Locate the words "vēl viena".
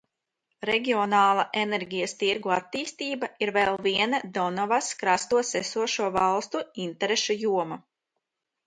3.59-4.23